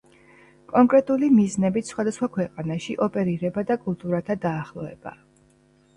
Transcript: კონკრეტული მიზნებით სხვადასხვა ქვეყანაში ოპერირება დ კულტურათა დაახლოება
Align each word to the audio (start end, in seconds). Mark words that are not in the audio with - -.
კონკრეტული 0.71 1.27
მიზნებით 1.33 1.91
სხვადასხვა 1.93 2.29
ქვეყანაში 2.37 2.97
ოპერირება 3.07 3.67
დ 3.73 3.81
კულტურათა 3.85 4.39
დაახლოება 4.47 5.19